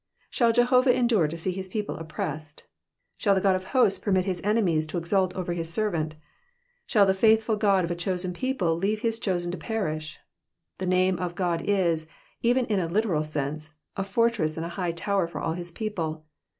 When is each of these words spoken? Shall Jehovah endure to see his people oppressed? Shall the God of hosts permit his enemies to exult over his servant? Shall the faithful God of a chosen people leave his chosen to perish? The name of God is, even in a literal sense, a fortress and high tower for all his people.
Shall 0.31 0.51
Jehovah 0.51 0.91
endure 0.97 1.27
to 1.27 1.37
see 1.37 1.51
his 1.51 1.69
people 1.69 1.95
oppressed? 1.97 2.63
Shall 3.17 3.35
the 3.35 3.39
God 3.41 3.55
of 3.55 3.65
hosts 3.65 3.99
permit 3.99 4.25
his 4.25 4.41
enemies 4.43 4.87
to 4.87 4.97
exult 4.97 5.31
over 5.35 5.53
his 5.53 5.71
servant? 5.71 6.15
Shall 6.87 7.05
the 7.05 7.13
faithful 7.13 7.55
God 7.55 7.85
of 7.85 7.91
a 7.91 7.95
chosen 7.95 8.33
people 8.33 8.75
leave 8.75 9.01
his 9.01 9.19
chosen 9.19 9.51
to 9.51 9.59
perish? 9.59 10.17
The 10.79 10.87
name 10.87 11.19
of 11.19 11.35
God 11.35 11.61
is, 11.61 12.07
even 12.41 12.65
in 12.65 12.79
a 12.79 12.87
literal 12.87 13.23
sense, 13.23 13.75
a 13.95 14.03
fortress 14.03 14.57
and 14.57 14.65
high 14.65 14.91
tower 14.91 15.27
for 15.27 15.39
all 15.39 15.53
his 15.53 15.71
people. 15.71 16.25